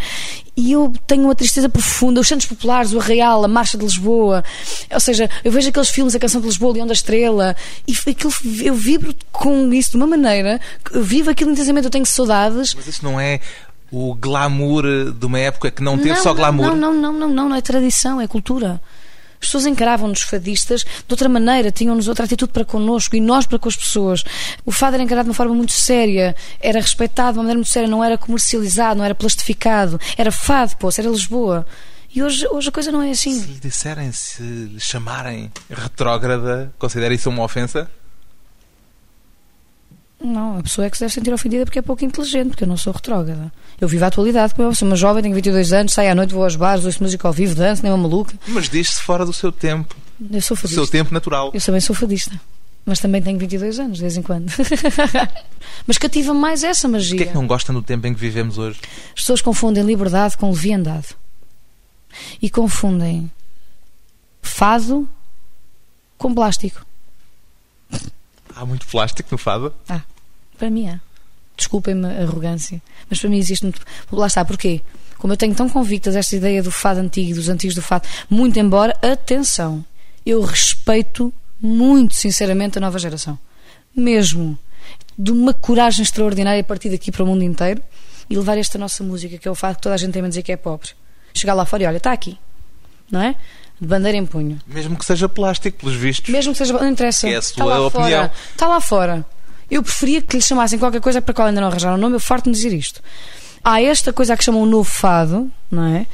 [0.57, 2.21] E eu tenho uma tristeza profunda.
[2.21, 4.43] Os Santos Populares, o Arraial, a Marcha de Lisboa.
[4.91, 7.55] Ou seja, eu vejo aqueles filmes, a Canção de Lisboa, o Leão da Estrela,
[7.87, 8.33] e aquilo,
[8.65, 10.61] eu vibro com isso de uma maneira,
[10.95, 12.75] vivo aquilo intensamente, eu tenho saudades.
[12.75, 13.41] Mas isso não é
[13.91, 16.69] o glamour de uma época que não teve só glamour?
[16.69, 18.81] Não, não, não, não, não, não é tradição, é cultura.
[19.41, 23.59] As pessoas encaravam-nos fadistas de outra maneira, tinham-nos outra atitude para connosco e nós para
[23.59, 24.25] com as pessoas.
[24.65, 27.71] O fado era encarado de uma forma muito séria, era respeitado de uma maneira muito
[27.71, 31.67] séria, não era comercializado, não era plastificado, era fado, poça, era Lisboa.
[32.15, 33.39] E hoje, hoje a coisa não é assim.
[33.39, 37.91] Se lhe disserem, se lhe chamarem retrógrada, considera isso uma ofensa?
[40.23, 42.69] Não, a pessoa é que se deve sentir ofendida porque é pouco inteligente, porque eu
[42.69, 43.53] não sou retrógrada.
[43.81, 46.33] Eu vivo a atualidade, como eu sou uma jovem, tenho 22 anos, saio à noite,
[46.33, 48.35] vou aos bares, ouço música ao vivo, danço, nem uma maluca.
[48.49, 50.81] Mas diz-se fora do seu tempo, Eu sou do fadista.
[50.83, 51.51] seu tempo natural.
[51.53, 52.41] Eu também sou fadista.
[52.87, 54.49] Mas também tenho 22 anos, de vez em quando.
[55.87, 57.17] mas cativa mais essa O magia.
[57.19, 58.81] que é que não gosta no tempo em que vivemos hoje?
[59.09, 61.09] As pessoas confundem liberdade com leviandade.
[62.41, 63.31] E confundem
[64.41, 65.07] fado
[66.17, 66.87] com plástico.
[68.57, 69.73] Há muito plástico no fado?
[69.87, 70.01] Ah,
[70.57, 70.99] para mim é.
[71.57, 73.83] Desculpem-me a arrogância, mas para mim existe muito.
[74.11, 74.81] Lá está, porquê?
[75.19, 78.09] Como eu tenho tão convictas esta ideia do fado antigo e dos antigos do fado,
[78.29, 79.85] muito embora, atenção,
[80.25, 83.39] eu respeito muito sinceramente a nova geração.
[83.95, 84.59] Mesmo
[85.19, 87.83] de uma coragem extraordinária a partir daqui para o mundo inteiro
[88.29, 90.29] e levar esta nossa música, que é o fado que toda a gente tem a
[90.29, 90.91] dizer que é pobre.
[91.35, 92.39] Chegar lá fora e olha, está aqui,
[93.11, 93.37] não é?
[93.81, 94.59] De bandeira em punho.
[94.67, 96.31] Mesmo que seja plástico, pelos vistos.
[96.31, 96.73] Mesmo que seja.
[96.73, 97.29] Não interessa.
[97.29, 98.11] É a Está sua lá opinião.
[98.11, 98.33] Fora.
[98.53, 99.27] Está lá fora.
[99.71, 102.17] Eu preferia que lhe chamassem qualquer coisa para a qual ainda não arranjaram o nome.
[102.17, 103.03] Eu farto-me dizer isto.
[103.63, 106.07] Há esta coisa a que chamam o novo fado, não é?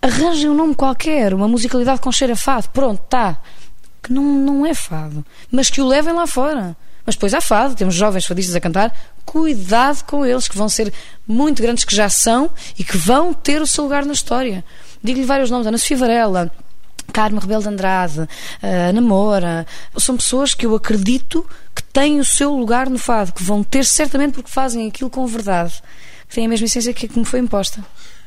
[0.00, 2.68] Arranjem um nome qualquer, uma musicalidade com cheiro a fado.
[2.70, 3.38] Pronto, está.
[4.02, 5.24] Que não, não é fado.
[5.50, 6.76] Mas que o levem lá fora.
[7.04, 8.96] Mas depois há fado, temos jovens fadistas a cantar.
[9.24, 10.92] Cuidado com eles, que vão ser
[11.26, 14.64] muito grandes, que já são e que vão ter o seu lugar na história.
[15.02, 16.52] Digo-lhe vários nomes: Ana Sofia Varela,
[17.12, 18.28] Carmo Rebelo de Andrade,
[18.62, 19.66] a Namora,
[19.96, 23.84] são pessoas que eu acredito que têm o seu lugar no fado, que vão ter
[23.84, 25.74] certamente porque fazem aquilo com verdade,
[26.28, 27.84] que têm a mesma essência que, que me foi imposta.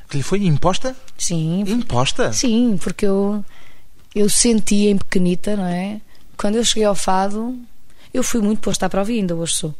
[0.09, 0.95] Que lhe foi imposta?
[1.17, 2.33] Sim, Imposta?
[2.33, 3.43] sim, porque eu,
[4.15, 6.01] eu senti em pequenita, não é?
[6.35, 7.55] Quando eu cheguei ao fado,
[8.13, 9.75] eu fui muito posta à prova e ainda hoje sou.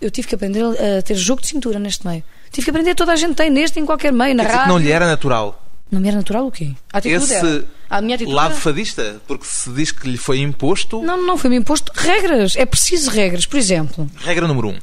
[0.00, 2.22] Eu tive que aprender a ter jogo de cintura neste meio.
[2.52, 4.64] Tive que aprender, toda a gente tem, neste em qualquer meio, na Quer dizer que
[4.64, 4.72] rádio.
[4.72, 5.67] não lhe era natural.
[5.90, 6.72] Não me era natural o quê?
[6.92, 7.64] A atitude Esse era.
[7.88, 11.38] A minha atitude lado era- fadista, porque se diz que lhe foi imposto, Não, não
[11.38, 12.54] foi-me imposto regras.
[12.56, 13.46] É preciso regras.
[13.46, 14.78] Por exemplo, regra número um.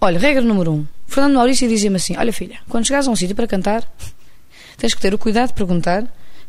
[0.00, 0.86] olha, regra número um.
[1.06, 3.82] Fernando Maurício dizia-me assim: Olha, filha, quando chegares a um sítio para cantar,
[4.76, 6.04] tens que ter o cuidado de perguntar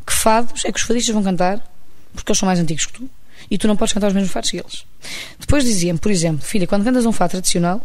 [0.06, 1.58] que fados é que os fadistas vão cantar,
[2.14, 3.08] porque eles são mais antigos que tu,
[3.50, 4.84] e tu não podes cantar os mesmos fados que eles.
[5.38, 7.80] Depois dizia-me, por exemplo, filha, quando cantas um fado tradicional,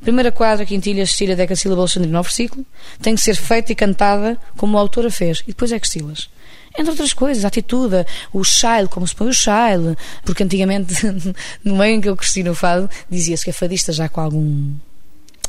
[0.00, 2.64] primeira quadra, quintilha, cestilha, decassílaba, alexandrino ou versículo,
[3.00, 6.28] tem que ser feita e cantada como a autora fez, e depois é que estilas.
[6.76, 10.94] Entre outras coisas, a atitude, o chile, como se põe o chile, porque antigamente,
[11.64, 14.72] no meio em que eu cresci no fado, dizia-se que a fadista já com algum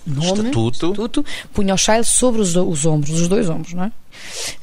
[0.05, 0.85] nome, Estatuto.
[0.87, 3.91] estatuto, punha o chile sobre os, os ombros, os dois ombros, não é?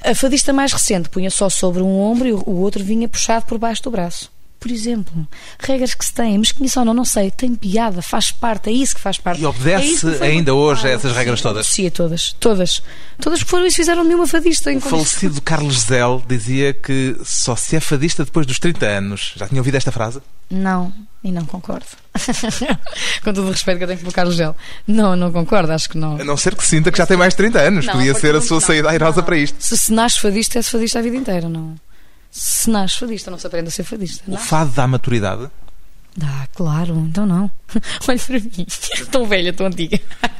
[0.03, 3.59] A fadista mais recente punha só sobre um ombro e o outro vinha puxado por
[3.59, 4.31] baixo do braço.
[4.67, 5.29] Por exemplo,
[5.61, 8.73] regras que se têm, mas que ou não, não sei, tem piada, faz parte, é
[8.73, 9.41] isso que faz parte.
[9.41, 11.69] E obedece É que ainda hoje a essas regras todas?
[11.69, 12.83] Sim, todas, todas.
[13.21, 14.73] Todas porque foram isso fizeram de uma fadista.
[14.73, 19.35] O falecido Carlos Zel dizia que só se é fadista depois dos 30 anos.
[19.37, 20.21] Já tinha ouvido esta frase?
[20.51, 21.87] Não, e não concordo.
[23.23, 24.57] Com todo o respeito que eu tenho pelo Carlos Gel.
[24.85, 26.21] Não, não concordo, acho que não.
[26.21, 27.87] A não ser que sinta que já tem mais de 30 anos.
[27.87, 29.59] Não, Podia ser a sua não, saída airosa para isto.
[29.61, 31.77] Se se nasce fadista, é-se fadista a vida inteira, não.
[32.39, 34.23] Se nasce fadista, não se aprende a ser fadista.
[34.29, 34.39] O Não.
[34.39, 35.49] fado dá maturidade?
[36.15, 37.51] Dá, claro, então não.
[38.09, 38.67] Olha para mim,
[39.11, 39.99] tão velha, tão antiga.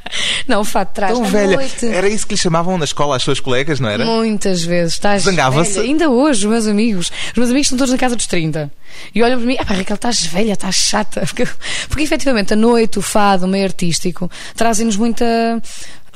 [0.47, 1.57] Não, o fato traz Tão velha.
[1.57, 1.85] noite.
[1.85, 4.05] Era isso que lhe chamavam na escola às suas colegas, não era?
[4.05, 4.95] Muitas vezes.
[4.95, 5.81] Estás Zangava-se?
[5.81, 7.11] Ainda hoje, os meus amigos.
[7.33, 8.71] Os meus amigos estão todos na casa dos 30.
[9.13, 11.23] E olham para mim, ah pá, Raquel, estás velha, estás chata.
[11.27, 11.45] Porque,
[11.89, 15.61] porque efetivamente a noite, o fado, o meio artístico, trazem-nos muita.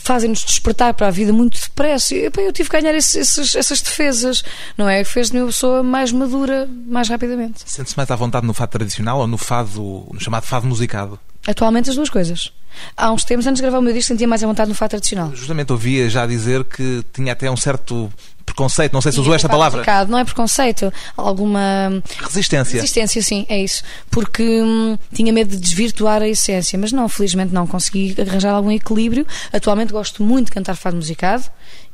[0.03, 2.15] Fazem-nos despertar para a vida muito depressa.
[2.15, 4.43] E epá, eu tive que ganhar esses- esses- essas defesas,
[4.77, 5.05] não é?
[5.05, 7.63] Que fez de mim uma pessoa mais madura, mais rapidamente.
[7.67, 11.19] Sente-se mais à vontade no fado tradicional ou no fado, no chamado fado musicado?
[11.47, 12.53] Atualmente as duas coisas.
[12.97, 14.91] Há uns tempos, antes de gravar o meu disco, sentia mais à vontade no fado
[14.91, 15.35] tradicional.
[15.35, 18.13] Justamente ouvia já dizer que tinha até um certo
[18.51, 20.07] preconceito, não sei se usou esta fado palavra.
[20.07, 22.77] Não é preconceito, alguma Resistência.
[22.77, 23.83] Resistência, sim, é isso.
[24.11, 28.71] Porque hum, tinha medo de desvirtuar a essência, mas não, felizmente não consegui arranjar algum
[28.71, 29.27] equilíbrio.
[29.53, 31.45] Atualmente gosto muito de cantar fado musicado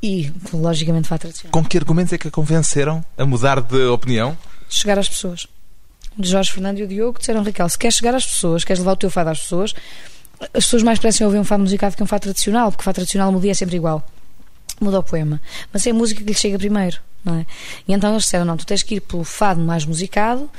[0.02, 1.52] e, logicamente, fado tradicional.
[1.52, 4.36] Com que argumentos é que a convenceram a mudar de opinião?
[4.68, 5.46] Chegar às pessoas.
[6.18, 8.92] O Jorge Fernando e o Diogo disseram, Raquel, se queres chegar às pessoas, queres levar
[8.92, 9.74] o teu fado às pessoas,
[10.40, 12.96] as pessoas mais parecem ouvir um fado musicado que um fado tradicional, porque o fado
[12.96, 14.06] tradicional muda é sempre igual.
[14.80, 15.40] Muda o poema.
[15.72, 17.46] Mas é a música que lhe chega primeiro, não é?
[17.86, 20.50] E então eles disseram, não, tu tens que ir pelo fado mais musicado,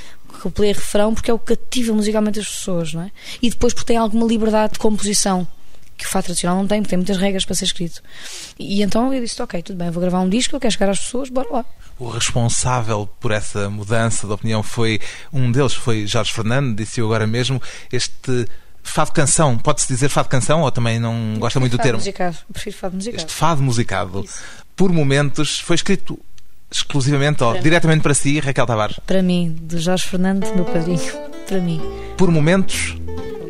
[0.45, 3.11] e refrão, porque é o que cativa musicalmente as pessoas, não é?
[3.41, 5.47] E depois porque tem alguma liberdade de composição,
[5.97, 8.01] que o fado tradicional não tem, porque tem muitas regras para ser escrito.
[8.57, 10.89] E então eu disse, ok, tudo bem, eu vou gravar um disco, eu quero chegar
[10.89, 11.65] às pessoas, bora lá.
[11.97, 14.99] O responsável por essa mudança de opinião foi
[15.33, 17.59] um deles, foi Jorge Fernando, disse-o agora mesmo.
[17.91, 18.45] Este
[18.89, 21.99] fado canção, pode-se dizer fado canção ou também não gosta muito do Fado termo?
[21.99, 23.23] musicado, eu prefiro fado musicado.
[23.23, 24.41] Este fado musicado, Isso.
[24.75, 26.19] por momentos, foi escrito
[26.71, 28.99] exclusivamente ou diretamente para si, Raquel Tavares.
[29.05, 30.99] Para mim, de Jorge Fernando, meu padrinho.
[31.47, 31.81] Para mim.
[32.17, 32.97] Por momentos,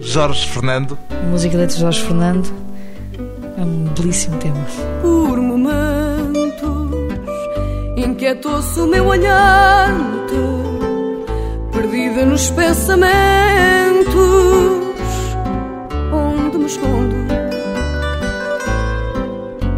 [0.02, 0.98] Jorge Fernando.
[1.10, 2.54] A música de Jorge Fernando
[3.58, 4.64] é um belíssimo tema.
[5.02, 6.78] por momentos
[7.98, 11.26] inquietou-se o meu olhar no teu,
[11.72, 14.16] perdida nos pensamentos,
[16.58, 17.16] onde me escondo.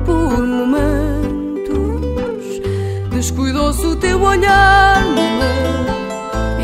[0.06, 2.00] Por momentos
[3.12, 5.04] descuidou-se o teu olhar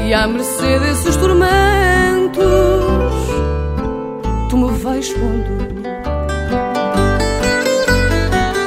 [0.06, 2.43] e à mercê desses tormentos
[4.49, 5.65] tu me vais pondo.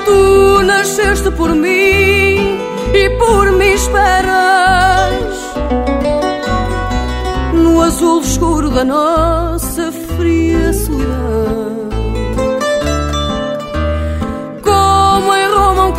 [0.05, 2.59] Tu nasceste por mim
[2.95, 5.29] e por mim esperas
[7.55, 11.28] no azul escuro da nossa fria solidão.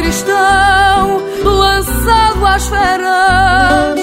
[0.10, 4.00] Cristão lançado às feras,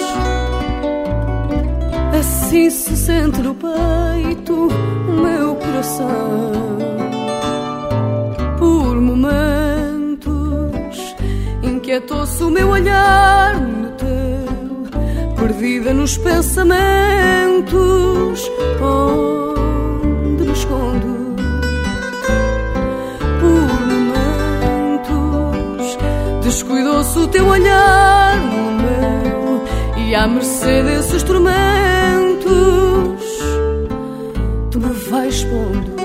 [2.17, 4.69] assim se sente no peito
[5.09, 6.79] o meu coração.
[8.57, 10.17] Por momentos
[11.61, 14.87] inquietou-se o meu olhar no teu,
[15.35, 18.49] perdida nos pensamentos,
[18.81, 19.56] onde
[26.57, 29.65] descuidou-se o teu olhar no meu,
[29.99, 31.53] e à mercê desses tormentos,
[34.71, 35.97] tu me vais pondo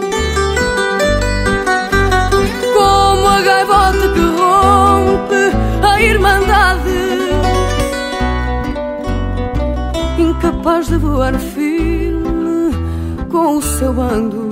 [2.74, 7.00] como a gaivota que rompe a irmandade,
[10.20, 12.76] incapaz de voar firme
[13.30, 14.50] com o seu bando.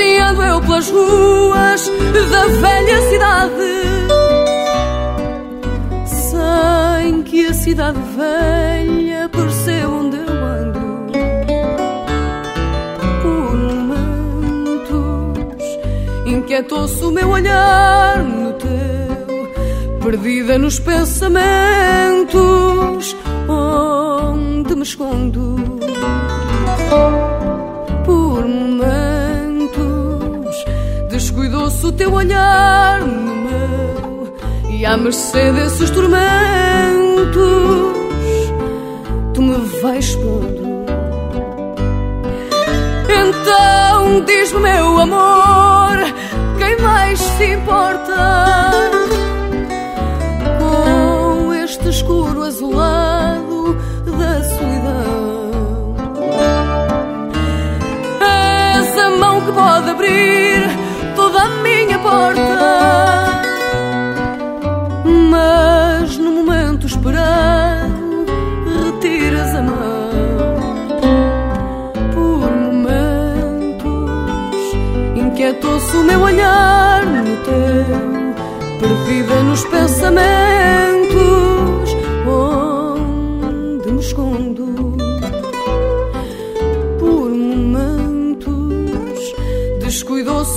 [0.00, 1.92] Vou pelas ruas
[2.30, 3.82] da velha cidade.
[6.06, 10.80] Sem que a cidade velha pareceu onde eu ando.
[13.22, 14.98] Por momentos
[16.26, 18.70] inquietou-se o meu olhar no teu
[20.02, 23.16] Perdida nos pensamentos
[23.48, 25.56] onde me escondo
[31.70, 34.34] descuidou-se o teu olhar no meu
[34.68, 36.20] E à mercê desses tormentos
[39.32, 40.70] Tu me vais pondo.
[43.08, 45.96] Então diz-me meu amor
[46.58, 48.80] Quem mais se importa
[50.58, 55.94] Com este escuro azulado da solidão?
[58.20, 60.79] És a mão que pode abrir
[61.20, 62.56] toda a minha porta.
[65.32, 68.24] Mas no momento esperado
[68.84, 70.10] retiras a mão.
[72.14, 74.00] Por momentos
[75.14, 77.84] inquietou-se o meu olhar no teu
[78.80, 81.49] Perdida nos pensamentos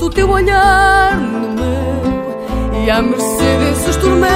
[0.04, 4.34] o teu olhar no meu E à mercê desses tormentos.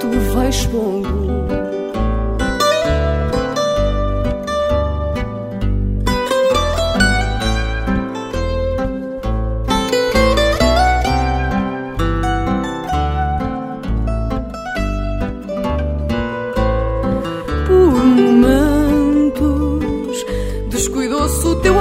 [0.00, 1.15] Tu me vais pondo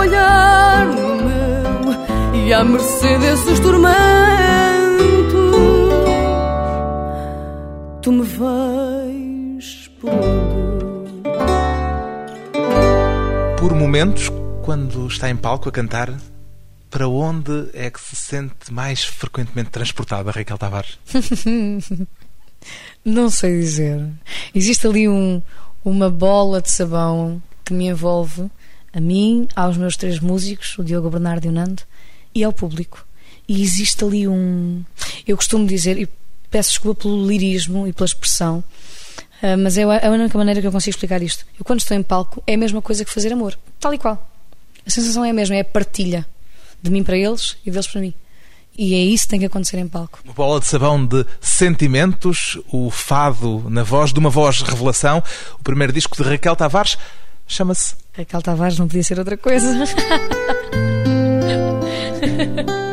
[0.05, 3.95] olhar no meu e à mercê desses tormentos
[8.01, 10.55] tu me vais pondo
[13.57, 14.31] Por momentos,
[14.63, 16.13] quando está em palco a cantar,
[16.91, 20.99] para onde é que se sente mais frequentemente transportada, Raquel Tavares?
[23.03, 24.07] Não sei dizer.
[24.53, 25.41] Existe ali um,
[25.83, 28.49] uma bola de sabão que me envolve
[28.95, 31.83] a mim, aos meus três músicos, o Diogo, Bernardo e o Nando,
[32.33, 33.05] e ao público.
[33.47, 34.83] E existe ali um.
[35.27, 36.07] Eu costumo dizer, e
[36.49, 38.63] peço desculpa pelo lirismo e pela expressão,
[39.41, 41.45] ah, mas é a única maneira que eu consigo explicar isto.
[41.59, 44.31] Eu, quando estou em palco, é a mesma coisa que fazer amor, tal e qual.
[44.85, 46.25] A sensação é a mesma, é a partilha
[46.81, 48.13] de mim para eles e deles para mim.
[48.77, 50.19] E é isso que tem que acontecer em palco.
[50.23, 55.23] Uma bola de sabão de sentimentos, o fado na voz, de uma voz revelação.
[55.59, 56.97] O primeiro disco de Raquel Tavares
[57.47, 59.67] chama-se Raquel Tavares não podia ser outra coisa.